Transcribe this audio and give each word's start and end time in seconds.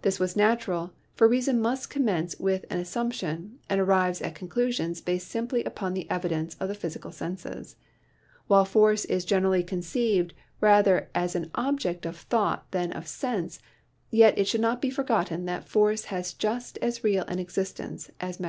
This 0.00 0.18
was 0.18 0.34
natural, 0.34 0.94
for 1.12 1.28
reason 1.28 1.60
must 1.60 1.90
commence 1.90 2.34
with 2.40 2.64
an 2.70 2.80
assump 2.80 3.12
tion 3.12 3.58
and 3.68 3.78
arrives 3.78 4.22
at 4.22 4.34
conclusions 4.34 5.02
based 5.02 5.26
simply 5.28 5.62
upon 5.62 5.92
the 5.92 6.10
evidence 6.10 6.54
of 6.58 6.68
the 6.68 6.74
physical 6.74 7.12
senses. 7.12 7.76
While 8.46 8.64
force 8.64 9.04
is 9.04 9.26
generally 9.26 9.62
conceived 9.62 10.32
rather 10.62 11.10
as 11.14 11.34
an 11.34 11.50
object 11.54 12.06
of 12.06 12.16
thought 12.16 12.70
than 12.70 12.92
of 12.94 13.06
sense, 13.06 13.58
AN 14.10 14.18
ANALYSIS 14.18 14.18
OF 14.18 14.18
MATTER 14.18 14.20
13 14.20 14.20
yet 14.22 14.38
it 14.40 14.48
should 14.48 14.60
not 14.62 14.80
be 14.80 14.90
forgotten 14.90 15.44
that 15.44 15.68
force 15.68 16.04
has 16.04 16.32
just 16.32 16.78
as 16.80 17.04
real 17.04 17.24
an 17.24 17.38
existence 17.38 18.10
as 18.22 18.40